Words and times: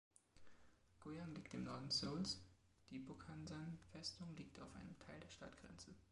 Goyang 0.99 1.35
liegt 1.35 1.53
im 1.53 1.61
Norden 1.63 1.91
Seouls, 1.91 2.41
die 2.89 2.97
Bukhansan-Festung 2.97 4.35
liegt 4.35 4.59
auf 4.59 4.73
einem 4.73 4.97
Teil 4.97 5.19
der 5.19 5.29
Stadtgrenze. 5.29 5.93